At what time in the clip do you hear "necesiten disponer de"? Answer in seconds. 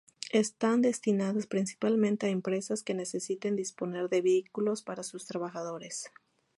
2.95-4.23